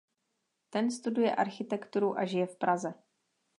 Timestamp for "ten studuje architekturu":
0.69-2.17